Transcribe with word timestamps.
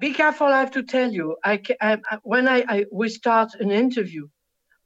Be 0.00 0.14
careful, 0.14 0.46
I 0.46 0.60
have 0.60 0.70
to 0.70 0.82
tell 0.82 1.12
you. 1.12 1.36
I, 1.44 1.60
I, 1.78 1.98
when 2.22 2.48
I, 2.48 2.64
I, 2.66 2.86
we 2.90 3.10
start 3.10 3.54
an 3.60 3.70
interview, 3.70 4.28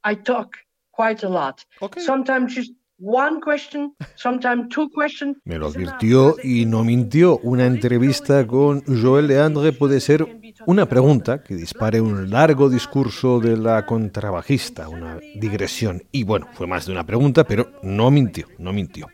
I 0.03 0.15
talk 0.15 0.57
quite 0.91 1.23
a 1.23 1.29
lot. 1.29 1.63
Okay. 1.81 2.01
Sometimes 2.01 2.53
just 2.53 2.73
one 2.97 3.39
question, 3.39 3.93
sometimes 4.17 4.67
two 4.69 4.89
questions. 4.89 5.37
Me 5.45 5.57
lo 5.57 5.67
advirtió 5.67 6.35
y 6.43 6.65
no 6.65 6.83
mintió. 6.83 7.37
Una 7.43 7.65
entrevista 7.65 8.45
con 8.45 8.83
Joel 8.85 9.27
Leandre 9.27 9.71
puede 9.71 10.01
ser 10.01 10.27
una 10.65 10.85
pregunta 10.85 11.41
que 11.41 11.55
dispare 11.55 12.01
un 12.01 12.29
largo 12.29 12.69
discurso 12.69 13.39
de 13.39 13.55
la 13.55 13.85
contrabajista, 13.85 14.89
una 14.89 15.17
digresión. 15.35 16.03
Y 16.11 16.23
bueno, 16.23 16.49
fue 16.51 16.67
más 16.67 16.87
de 16.87 16.91
una 16.91 17.05
pregunta, 17.05 17.45
pero 17.45 17.71
no 17.83 18.11
mintió, 18.11 18.47
no 18.57 18.73
mintió. 18.73 19.07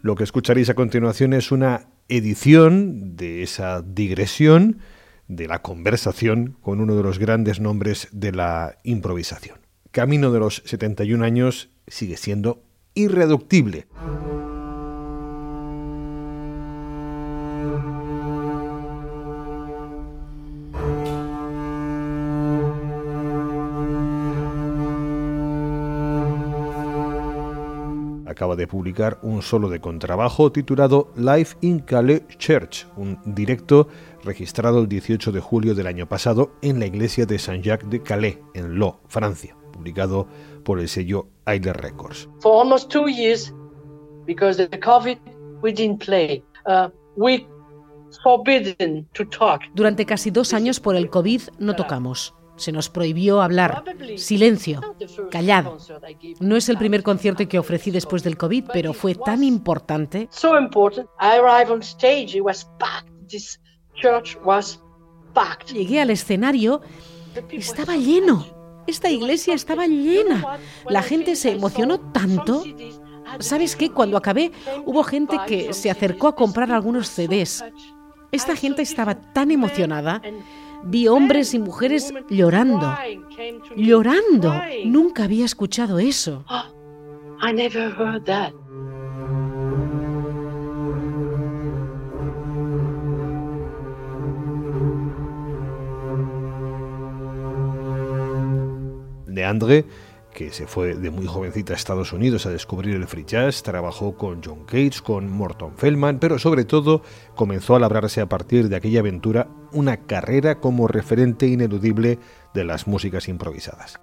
Lo 0.00 0.14
que 0.14 0.22
escucharéis 0.22 0.70
a 0.70 0.74
continuación 0.74 1.32
es 1.32 1.50
una 1.50 1.88
edición 2.08 3.16
de 3.16 3.42
esa 3.42 3.82
digresión, 3.82 4.78
de 5.30 5.46
la 5.46 5.62
conversación 5.62 6.56
con 6.60 6.80
uno 6.80 6.96
de 6.96 7.04
los 7.04 7.20
grandes 7.20 7.60
nombres 7.60 8.08
de 8.10 8.32
la 8.32 8.76
improvisación. 8.82 9.58
Camino 9.92 10.32
de 10.32 10.40
los 10.40 10.62
71 10.66 11.24
años 11.24 11.70
sigue 11.86 12.16
siendo 12.16 12.64
irreductible. 12.94 13.86
Acaba 28.40 28.56
de 28.56 28.66
publicar 28.66 29.18
un 29.20 29.42
solo 29.42 29.68
de 29.68 29.82
contrabajo 29.82 30.50
titulado 30.50 31.12
Live 31.14 31.48
in 31.60 31.80
Calais 31.80 32.22
Church, 32.38 32.86
un 32.96 33.18
directo 33.26 33.88
registrado 34.24 34.80
el 34.80 34.88
18 34.88 35.30
de 35.30 35.40
julio 35.40 35.74
del 35.74 35.86
año 35.86 36.08
pasado 36.08 36.52
en 36.62 36.80
la 36.80 36.86
iglesia 36.86 37.26
de 37.26 37.38
Saint-Jacques 37.38 37.90
de 37.90 38.02
Calais, 38.02 38.38
en 38.54 38.78
Lo, 38.78 39.02
Francia, 39.08 39.54
publicado 39.74 40.26
por 40.64 40.80
el 40.80 40.88
sello 40.88 41.28
Ailer 41.44 41.76
Records. 41.76 42.30
For 42.40 42.58
almost 42.62 42.90
two 42.90 43.08
years, 43.08 43.52
because 44.24 44.58
of 44.58 44.70
the 44.70 44.80
COVID, 44.80 45.18
we 45.60 45.70
didn't 45.70 46.02
play. 46.02 46.42
Uh, 46.64 46.88
we 47.18 47.46
forbidden 48.22 49.06
to 49.12 49.26
talk. 49.26 49.60
Durante 49.74 50.06
casi 50.06 50.30
dos 50.30 50.54
años 50.54 50.80
por 50.80 50.96
el 50.96 51.10
COVID 51.10 51.42
no 51.58 51.76
tocamos. 51.76 52.34
Se 52.60 52.72
nos 52.72 52.90
prohibió 52.90 53.40
hablar. 53.40 53.82
Silencio. 54.16 54.94
Callado. 55.30 55.78
No 56.40 56.56
es 56.56 56.68
el 56.68 56.76
primer 56.76 57.02
concierto 57.02 57.48
que 57.48 57.58
ofrecí 57.58 57.90
después 57.90 58.22
del 58.22 58.36
COVID, 58.36 58.64
pero 58.70 58.92
fue 58.92 59.14
tan 59.14 59.42
importante. 59.42 60.28
Llegué 65.72 66.00
al 66.02 66.10
escenario. 66.10 66.82
Estaba 67.50 67.96
lleno. 67.96 68.44
Esta 68.86 69.08
iglesia 69.08 69.54
estaba 69.54 69.86
llena. 69.86 70.58
La 70.86 71.00
gente 71.00 71.36
se 71.36 71.52
emocionó 71.52 71.98
tanto. 72.12 72.62
¿Sabes 73.38 73.74
qué? 73.74 73.90
Cuando 73.90 74.18
acabé, 74.18 74.52
hubo 74.84 75.02
gente 75.02 75.38
que 75.46 75.72
se 75.72 75.90
acercó 75.90 76.28
a 76.28 76.36
comprar 76.36 76.70
algunos 76.72 77.08
CDs. 77.08 77.64
Esta 78.32 78.54
gente 78.54 78.82
estaba 78.82 79.14
tan 79.14 79.50
emocionada 79.50 80.20
vi 80.84 81.08
hombres 81.08 81.54
y 81.54 81.58
mujeres 81.58 82.12
llorando. 82.28 82.94
Llorando. 83.76 84.54
Nunca 84.84 85.24
había 85.24 85.44
escuchado 85.44 85.98
eso. 85.98 86.44
que 100.32 100.50
se 100.50 100.66
fue 100.66 100.94
de 100.94 101.10
muy 101.10 101.26
jovencita 101.26 101.72
a 101.72 101.76
Estados 101.76 102.12
Unidos 102.12 102.46
a 102.46 102.50
descubrir 102.50 102.94
el 102.94 103.06
free 103.06 103.24
jazz, 103.24 103.62
trabajó 103.62 104.16
con 104.16 104.42
John 104.42 104.64
Cage, 104.64 105.00
con 105.02 105.30
Morton 105.30 105.76
Feldman, 105.76 106.18
pero 106.18 106.38
sobre 106.38 106.64
todo 106.64 107.02
comenzó 107.34 107.76
a 107.76 107.80
labrarse 107.80 108.20
a 108.20 108.28
partir 108.28 108.68
de 108.68 108.76
aquella 108.76 109.00
aventura 109.00 109.48
una 109.72 109.98
carrera 109.98 110.60
como 110.60 110.88
referente 110.88 111.46
ineludible 111.46 112.18
de 112.54 112.64
las 112.64 112.86
músicas 112.86 113.28
improvisadas. 113.28 114.00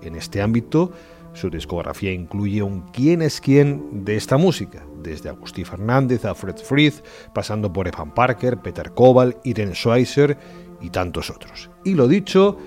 En 0.00 0.16
este 0.16 0.42
ámbito, 0.42 0.92
su 1.38 1.50
discografía 1.50 2.12
incluye 2.12 2.62
un 2.62 2.80
quién 2.92 3.22
es 3.22 3.40
quién 3.40 4.04
de 4.04 4.16
esta 4.16 4.36
música, 4.36 4.84
desde 5.02 5.28
Agustín 5.28 5.64
Fernández 5.64 6.24
a 6.24 6.34
Fred 6.34 6.56
Frith, 6.56 6.96
pasando 7.32 7.72
por 7.72 7.86
Evan 7.86 8.12
Parker, 8.12 8.58
Peter 8.58 8.90
Koval, 8.90 9.36
Irene 9.44 9.74
Schweitzer 9.74 10.36
y 10.80 10.90
tantos 10.90 11.30
otros. 11.30 11.70
Y 11.84 11.94
lo 11.94 12.08
dicho, 12.08 12.58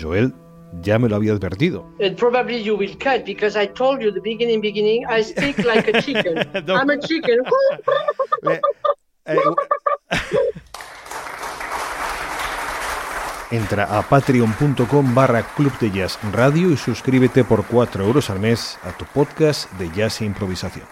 Joel 0.00 0.32
ya 0.82 0.98
me 0.98 1.08
lo 1.08 1.16
había 1.16 1.32
advertido. 1.32 1.84
probably 2.16 2.62
you 2.62 2.76
will 2.76 2.96
cut 2.98 3.24
because 3.24 3.60
I 3.60 3.66
told 3.66 4.00
you 4.00 4.12
the 4.12 4.20
beginning 4.20 4.60
beginning 4.60 5.04
I 5.08 5.22
speak 5.22 5.58
like 5.64 5.88
a 5.88 6.00
chicken. 6.00 6.38
I'm 6.68 6.90
a 6.90 6.98
chicken. 6.98 7.38
Entra 13.50 13.84
a 13.84 14.02
patreon.com 14.02 15.14
barra 15.14 15.42
Club 15.42 15.76
de 15.80 15.90
Jazz 15.90 16.18
Radio 16.32 16.70
y 16.70 16.76
suscríbete 16.76 17.42
por 17.42 17.64
4 17.66 18.04
euros 18.04 18.30
al 18.30 18.38
mes 18.38 18.78
a 18.84 18.92
tu 18.96 19.04
podcast 19.06 19.70
de 19.72 19.90
jazz 19.90 20.20
e 20.20 20.24
improvisación. 20.24 20.86